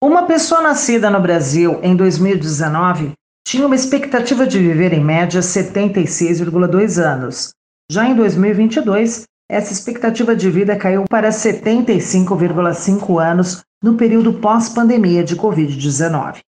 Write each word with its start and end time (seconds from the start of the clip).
Uma 0.00 0.26
pessoa 0.26 0.62
nascida 0.62 1.10
no 1.10 1.20
Brasil 1.20 1.80
em 1.82 1.96
2019 1.96 3.14
tinha 3.44 3.66
uma 3.66 3.74
expectativa 3.74 4.46
de 4.46 4.56
viver 4.56 4.92
em 4.92 5.02
média 5.02 5.40
76,2 5.40 7.02
anos. 7.02 7.50
Já 7.90 8.08
em 8.08 8.14
2022, 8.14 9.24
essa 9.50 9.72
expectativa 9.72 10.36
de 10.36 10.48
vida 10.50 10.76
caiu 10.76 11.04
para 11.10 11.30
75,5 11.30 13.20
anos 13.20 13.64
no 13.82 13.96
período 13.96 14.34
pós-pandemia 14.34 15.24
de 15.24 15.34
Covid-19. 15.34 16.38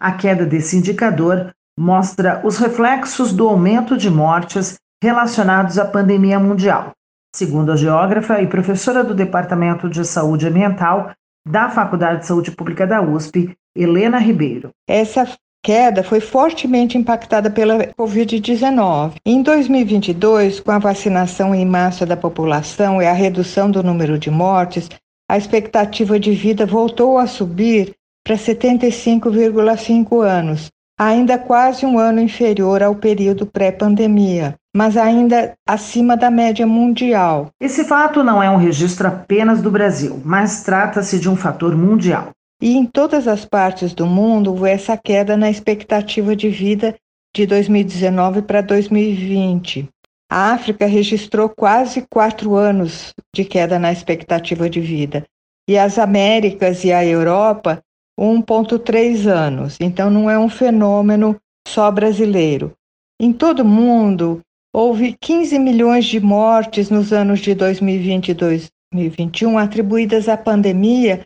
A 0.00 0.10
queda 0.10 0.44
desse 0.44 0.76
indicador 0.76 1.52
mostra 1.78 2.40
os 2.44 2.58
reflexos 2.58 3.32
do 3.32 3.46
aumento 3.46 3.96
de 3.96 4.10
mortes 4.10 4.78
relacionados 5.00 5.78
à 5.78 5.84
pandemia 5.84 6.40
mundial, 6.40 6.90
segundo 7.32 7.70
a 7.70 7.76
geógrafa 7.76 8.42
e 8.42 8.48
professora 8.48 9.04
do 9.04 9.14
Departamento 9.14 9.88
de 9.88 10.04
Saúde 10.04 10.48
Ambiental 10.48 11.12
da 11.46 11.70
Faculdade 11.70 12.20
de 12.20 12.26
Saúde 12.26 12.50
Pública 12.50 12.86
da 12.86 13.00
USP, 13.00 13.56
Helena 13.74 14.18
Ribeiro. 14.18 14.70
Essa 14.88 15.28
queda 15.62 16.02
foi 16.02 16.20
fortemente 16.20 16.98
impactada 16.98 17.48
pela 17.48 17.86
Covid-19. 17.94 19.14
Em 19.24 19.42
2022, 19.42 20.58
com 20.58 20.72
a 20.72 20.78
vacinação 20.78 21.54
em 21.54 21.64
massa 21.64 22.04
da 22.04 22.16
população 22.16 23.00
e 23.00 23.06
a 23.06 23.12
redução 23.12 23.70
do 23.70 23.82
número 23.82 24.18
de 24.18 24.30
mortes, 24.30 24.88
a 25.30 25.36
expectativa 25.36 26.18
de 26.18 26.32
vida 26.32 26.66
voltou 26.66 27.18
a 27.18 27.26
subir 27.26 27.94
para 28.24 28.36
75,5 28.36 30.20
anos, 30.20 30.68
ainda 30.98 31.38
quase 31.38 31.86
um 31.86 31.98
ano 31.98 32.20
inferior 32.20 32.82
ao 32.82 32.96
período 32.96 33.46
pré-pandemia, 33.46 34.56
mas 34.76 34.94
ainda 34.94 35.54
acima 35.66 36.18
da 36.18 36.30
média 36.30 36.66
mundial. 36.66 37.48
Esse 37.58 37.82
fato 37.82 38.22
não 38.22 38.42
é 38.42 38.50
um 38.50 38.58
registro 38.58 39.08
apenas 39.08 39.62
do 39.62 39.70
Brasil, 39.70 40.20
mas 40.22 40.62
trata-se 40.62 41.18
de 41.18 41.30
um 41.30 41.34
fator 41.34 41.74
mundial. 41.74 42.28
E 42.60 42.76
em 42.76 42.84
todas 42.84 43.26
as 43.26 43.46
partes 43.46 43.94
do 43.94 44.06
mundo 44.06 44.50
houve 44.50 44.68
essa 44.68 44.94
queda 44.94 45.34
na 45.34 45.48
expectativa 45.48 46.36
de 46.36 46.50
vida 46.50 46.94
de 47.34 47.46
2019 47.46 48.42
para 48.42 48.60
2020. 48.60 49.88
A 50.30 50.52
África 50.52 50.84
registrou 50.86 51.48
quase 51.48 52.04
quatro 52.12 52.54
anos 52.54 53.14
de 53.34 53.46
queda 53.46 53.78
na 53.78 53.90
expectativa 53.90 54.68
de 54.68 54.80
vida, 54.80 55.24
e 55.66 55.78
as 55.78 55.98
Américas 55.98 56.84
e 56.84 56.92
a 56.92 57.02
Europa, 57.02 57.80
1,3 58.20 59.26
anos. 59.26 59.78
Então, 59.80 60.10
não 60.10 60.28
é 60.28 60.38
um 60.38 60.50
fenômeno 60.50 61.36
só 61.66 61.90
brasileiro. 61.90 62.72
Em 63.18 63.32
todo 63.32 63.60
o 63.60 63.64
mundo, 63.64 64.42
houve 64.76 65.16
15 65.18 65.58
milhões 65.58 66.04
de 66.04 66.20
mortes 66.20 66.90
nos 66.90 67.10
anos 67.10 67.40
de 67.40 67.54
2020 67.54 68.28
e 68.28 68.34
2021 68.34 69.56
atribuídas 69.56 70.28
à 70.28 70.36
pandemia 70.36 71.24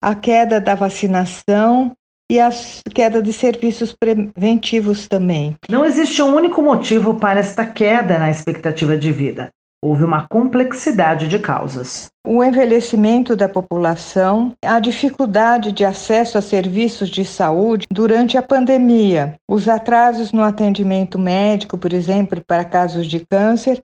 a 0.00 0.14
queda 0.14 0.60
da 0.60 0.76
vacinação 0.76 1.92
e 2.30 2.38
a 2.38 2.48
queda 2.94 3.20
de 3.20 3.32
serviços 3.32 3.92
preventivos 3.92 5.08
também. 5.08 5.56
Não 5.68 5.84
existe 5.84 6.22
um 6.22 6.32
único 6.32 6.62
motivo 6.62 7.14
para 7.14 7.40
esta 7.40 7.66
queda 7.66 8.20
na 8.20 8.30
expectativa 8.30 8.96
de 8.96 9.10
vida. 9.10 9.50
Houve 9.84 10.04
uma 10.04 10.28
complexidade 10.28 11.26
de 11.26 11.40
causas. 11.40 12.06
O 12.24 12.44
envelhecimento 12.44 13.34
da 13.34 13.48
população, 13.48 14.52
a 14.64 14.78
dificuldade 14.78 15.72
de 15.72 15.84
acesso 15.84 16.38
a 16.38 16.40
serviços 16.40 17.08
de 17.08 17.24
saúde 17.24 17.86
durante 17.90 18.38
a 18.38 18.42
pandemia, 18.42 19.34
os 19.50 19.68
atrasos 19.68 20.30
no 20.30 20.42
atendimento 20.42 21.18
médico, 21.18 21.76
por 21.76 21.92
exemplo, 21.92 22.40
para 22.46 22.64
casos 22.64 23.08
de 23.08 23.26
câncer, 23.28 23.82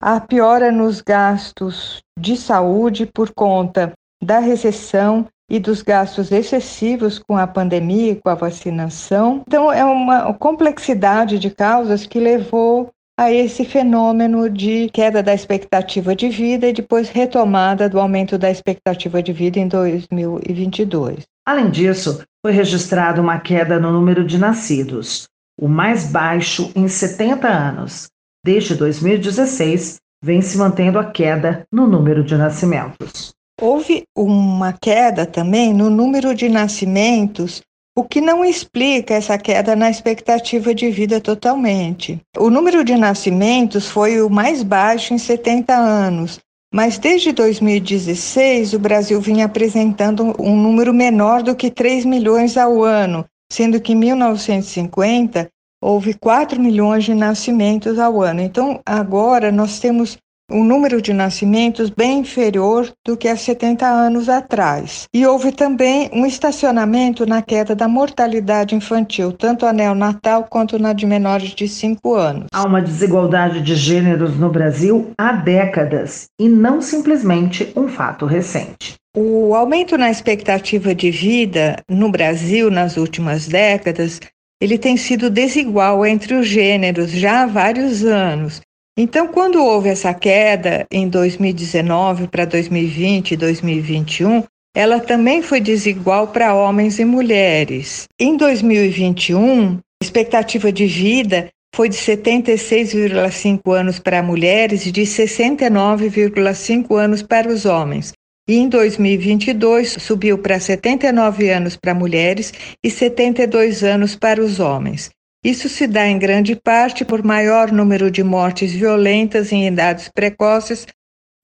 a 0.00 0.20
piora 0.20 0.70
nos 0.70 1.00
gastos 1.00 2.02
de 2.16 2.36
saúde 2.36 3.04
por 3.04 3.32
conta 3.34 3.92
da 4.22 4.38
recessão 4.38 5.26
e 5.50 5.58
dos 5.58 5.82
gastos 5.82 6.30
excessivos 6.30 7.18
com 7.18 7.36
a 7.36 7.46
pandemia 7.46 8.12
e 8.12 8.16
com 8.16 8.28
a 8.28 8.34
vacinação. 8.34 9.42
Então, 9.46 9.72
é 9.72 9.84
uma 9.84 10.32
complexidade 10.34 11.38
de 11.38 11.50
causas 11.50 12.06
que 12.06 12.20
levou 12.20 12.90
a 13.22 13.32
esse 13.32 13.64
fenômeno 13.64 14.50
de 14.50 14.90
queda 14.92 15.22
da 15.22 15.32
expectativa 15.32 16.14
de 16.14 16.28
vida 16.28 16.68
e 16.68 16.72
depois 16.72 17.08
retomada 17.08 17.88
do 17.88 18.00
aumento 18.00 18.36
da 18.36 18.50
expectativa 18.50 19.22
de 19.22 19.32
vida 19.32 19.58
em 19.58 19.68
2022. 19.68 21.24
Além 21.46 21.70
disso, 21.70 22.22
foi 22.44 22.52
registrada 22.52 23.20
uma 23.20 23.38
queda 23.38 23.78
no 23.78 23.92
número 23.92 24.24
de 24.24 24.38
nascidos, 24.38 25.28
o 25.60 25.68
mais 25.68 26.10
baixo 26.10 26.72
em 26.74 26.88
70 26.88 27.48
anos. 27.48 28.08
Desde 28.44 28.74
2016, 28.74 29.98
vem 30.22 30.42
se 30.42 30.58
mantendo 30.58 30.98
a 30.98 31.04
queda 31.04 31.64
no 31.72 31.86
número 31.86 32.24
de 32.24 32.36
nascimentos. 32.36 33.32
Houve 33.60 34.02
uma 34.16 34.72
queda 34.72 35.24
também 35.26 35.72
no 35.72 35.88
número 35.88 36.34
de 36.34 36.48
nascimentos, 36.48 37.62
o 37.94 38.02
que 38.02 38.20
não 38.20 38.44
explica 38.44 39.14
essa 39.14 39.36
queda 39.36 39.76
na 39.76 39.90
expectativa 39.90 40.74
de 40.74 40.90
vida 40.90 41.20
totalmente. 41.20 42.20
O 42.38 42.48
número 42.48 42.82
de 42.84 42.96
nascimentos 42.96 43.88
foi 43.88 44.20
o 44.22 44.30
mais 44.30 44.62
baixo 44.62 45.12
em 45.12 45.18
70 45.18 45.74
anos, 45.74 46.40
mas 46.72 46.98
desde 46.98 47.32
2016 47.32 48.72
o 48.72 48.78
Brasil 48.78 49.20
vinha 49.20 49.44
apresentando 49.44 50.34
um 50.38 50.56
número 50.56 50.94
menor 50.94 51.42
do 51.42 51.54
que 51.54 51.70
3 51.70 52.06
milhões 52.06 52.56
ao 52.56 52.82
ano, 52.82 53.26
sendo 53.52 53.78
que 53.78 53.92
em 53.92 53.96
1950 53.96 55.50
houve 55.82 56.14
4 56.14 56.58
milhões 56.58 57.04
de 57.04 57.14
nascimentos 57.14 57.98
ao 57.98 58.22
ano. 58.22 58.40
Então 58.40 58.80
agora 58.86 59.52
nós 59.52 59.78
temos 59.78 60.16
um 60.52 60.62
número 60.64 61.00
de 61.00 61.12
nascimentos 61.12 61.90
bem 61.90 62.20
inferior 62.20 62.90
do 63.04 63.16
que 63.16 63.26
há 63.28 63.36
70 63.36 63.86
anos 63.86 64.28
atrás. 64.28 65.06
E 65.12 65.26
houve 65.26 65.52
também 65.52 66.10
um 66.12 66.26
estacionamento 66.26 67.26
na 67.26 67.42
queda 67.42 67.74
da 67.74 67.88
mortalidade 67.88 68.74
infantil, 68.74 69.32
tanto 69.32 69.66
a 69.66 69.72
neonatal 69.72 70.44
quanto 70.44 70.78
na 70.78 70.92
de 70.92 71.06
menores 71.06 71.50
de 71.50 71.66
5 71.66 72.14
anos. 72.14 72.46
Há 72.52 72.64
uma 72.64 72.82
desigualdade 72.82 73.60
de 73.62 73.74
gêneros 73.74 74.38
no 74.38 74.50
Brasil 74.50 75.10
há 75.18 75.32
décadas 75.32 76.26
e 76.38 76.48
não 76.48 76.80
simplesmente 76.80 77.72
um 77.74 77.88
fato 77.88 78.26
recente. 78.26 78.94
O 79.16 79.54
aumento 79.54 79.98
na 79.98 80.10
expectativa 80.10 80.94
de 80.94 81.10
vida 81.10 81.76
no 81.88 82.10
Brasil 82.10 82.70
nas 82.70 82.96
últimas 82.96 83.46
décadas 83.46 84.20
ele 84.60 84.78
tem 84.78 84.96
sido 84.96 85.28
desigual 85.28 86.06
entre 86.06 86.34
os 86.34 86.46
gêneros 86.46 87.10
já 87.10 87.42
há 87.42 87.46
vários 87.46 88.04
anos 88.04 88.60
então, 88.96 89.26
quando 89.26 89.64
houve 89.64 89.88
essa 89.88 90.12
queda 90.12 90.86
em 90.90 91.08
2019 91.08 92.28
para 92.28 92.44
2020 92.44 93.32
e 93.32 93.36
2021, 93.36 94.44
ela 94.74 95.00
também 95.00 95.40
foi 95.40 95.60
desigual 95.60 96.28
para 96.28 96.54
homens 96.54 96.98
e 96.98 97.04
mulheres. 97.04 98.06
Em 98.20 98.36
2021, 98.36 99.76
a 99.76 99.80
expectativa 100.04 100.70
de 100.70 100.86
vida 100.86 101.48
foi 101.74 101.88
de 101.88 101.96
76,5 101.96 103.72
anos 103.72 103.98
para 103.98 104.22
mulheres 104.22 104.84
e 104.84 104.92
de 104.92 105.02
69,5 105.02 106.96
anos 106.96 107.22
para 107.22 107.48
os 107.48 107.64
homens. 107.64 108.12
E 108.46 108.56
em 108.56 108.68
2022 108.68 109.92
subiu 110.00 110.36
para 110.36 110.60
79 110.60 111.48
anos 111.48 111.76
para 111.76 111.94
mulheres 111.94 112.52
e 112.84 112.90
72 112.90 113.82
anos 113.82 114.16
para 114.16 114.42
os 114.42 114.60
homens. 114.60 115.10
Isso 115.44 115.68
se 115.68 115.88
dá 115.88 116.06
em 116.06 116.20
grande 116.20 116.54
parte 116.54 117.04
por 117.04 117.24
maior 117.24 117.72
número 117.72 118.12
de 118.12 118.22
mortes 118.22 118.72
violentas 118.72 119.50
em 119.50 119.66
idades 119.66 120.08
precoces 120.08 120.86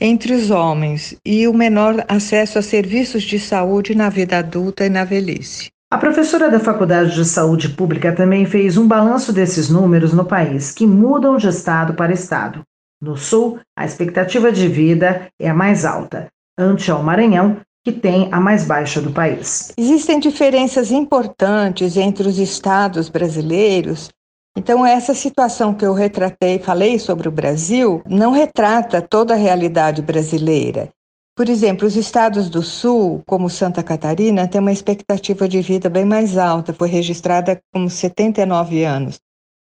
entre 0.01 0.33
os 0.33 0.53
homens 0.53 1.17
e 1.27 1.49
o 1.49 1.53
menor 1.53 2.05
acesso 2.07 2.61
a 2.61 2.63
serviços 2.63 3.25
de 3.25 3.41
saúde 3.41 3.97
na 3.97 4.09
vida 4.09 4.39
adulta 4.39 4.87
e 4.87 4.89
na 4.89 5.03
velhice. 5.03 5.71
A 5.91 5.99
professora 5.99 6.49
da 6.49 6.61
Faculdade 6.61 7.15
de 7.15 7.25
Saúde 7.25 7.71
Pública 7.71 8.15
também 8.15 8.47
fez 8.47 8.77
um 8.77 8.87
balanço 8.87 9.33
desses 9.33 9.69
números 9.69 10.13
no 10.13 10.25
país, 10.25 10.71
que 10.71 10.87
mudam 10.87 11.37
de 11.37 11.49
estado 11.49 11.95
para 11.95 12.13
estado. 12.13 12.63
No 13.03 13.17
Sul, 13.17 13.59
a 13.77 13.85
expectativa 13.85 14.53
de 14.53 14.69
vida 14.69 15.27
é 15.41 15.49
a 15.49 15.55
mais 15.55 15.85
alta, 15.85 16.29
ante 16.57 16.91
ao 16.91 17.03
Maranhão, 17.03 17.57
que 17.85 17.93
tem 17.93 18.29
a 18.33 18.41
mais 18.41 18.65
baixa 18.65 19.01
do 19.01 19.11
país. 19.11 19.73
Existem 19.77 20.19
diferenças 20.19 20.91
importantes 20.91 21.97
entre 21.97 22.29
os 22.29 22.39
estados 22.39 23.09
brasileiros. 23.09 24.11
Então, 24.57 24.85
essa 24.85 25.15
situação 25.15 25.73
que 25.73 25.87
eu 25.87 25.93
retratei, 25.93 26.59
falei 26.59 26.99
sobre 26.99 27.29
o 27.29 27.33
Brasil, 27.33 28.03
não 28.07 28.33
retrata 28.33 29.01
toda 29.01 29.35
a 29.35 29.37
realidade 29.37 30.03
brasileira. 30.03 30.89
Por 31.37 31.49
exemplo, 31.49 31.87
os 31.87 31.95
estados 31.95 32.51
do 32.51 32.65
Sul, 32.65 33.23
como 33.25 33.49
Santa 33.49 33.81
Catarina, 33.81 34.49
têm 34.49 34.61
uma 34.61 34.73
expectativa 34.73 35.49
de 35.49 35.61
vida 35.61 35.89
bem 35.89 36.05
mais 36.05 36.37
alta, 36.37 36.75
foi 36.75 36.89
registrada 36.89 37.61
como 37.73 37.89
79 37.89 38.83
anos. 38.83 39.21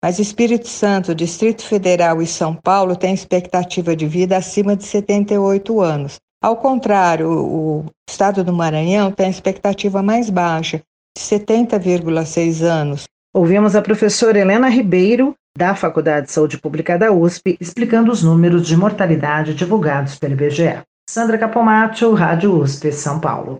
Mas 0.03 0.17
Espírito 0.17 0.67
Santo, 0.67 1.13
Distrito 1.13 1.61
Federal 1.61 2.23
e 2.23 2.25
São 2.25 2.55
Paulo 2.55 2.95
têm 2.95 3.13
expectativa 3.13 3.95
de 3.95 4.07
vida 4.07 4.35
acima 4.35 4.75
de 4.75 4.83
78 4.83 5.79
anos. 5.79 6.19
Ao 6.41 6.55
contrário, 6.55 7.29
o 7.29 7.85
estado 8.09 8.45
do 8.45 8.53
Maranhão 8.53 9.11
tem 9.11 9.25
a 9.25 9.29
expectativa 9.29 10.01
mais 10.01 10.29
baixa, 10.29 10.81
de 11.17 11.21
70,6 11.21 12.61
anos. 12.63 13.03
Ouvimos 13.33 13.75
a 13.75 13.81
professora 13.81 14.39
Helena 14.39 14.69
Ribeiro, 14.69 15.35
da 15.57 15.75
Faculdade 15.75 16.27
de 16.27 16.31
Saúde 16.31 16.57
Pública 16.57 16.97
da 16.97 17.11
USP, 17.11 17.57
explicando 17.59 18.09
os 18.09 18.23
números 18.23 18.65
de 18.65 18.77
mortalidade 18.77 19.53
divulgados 19.53 20.17
pelo 20.17 20.33
IBGE. 20.33 20.81
Sandra 21.09 21.37
Capomatto, 21.37 22.13
Rádio 22.13 22.57
USP, 22.57 22.91
São 22.93 23.19
Paulo. 23.19 23.57